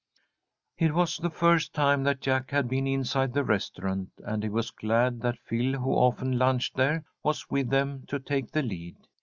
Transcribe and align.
It 0.79 0.95
was 0.95 1.17
the 1.17 1.29
first 1.29 1.75
time 1.75 2.01
that 2.05 2.21
Jack 2.21 2.49
had 2.49 2.67
been 2.67 2.87
inside 2.87 3.33
the 3.35 3.43
restaurant, 3.43 4.09
and 4.25 4.41
he 4.41 4.49
was 4.49 4.71
glad 4.71 5.21
that 5.21 5.37
Phil, 5.37 5.75
who 5.79 5.91
often 5.91 6.39
lunched 6.39 6.75
there, 6.75 7.03
was 7.21 7.47
with 7.51 7.69
them 7.69 8.05
to 8.07 8.17
take 8.19 8.49
the 8.49 8.63
lead. 8.63 8.95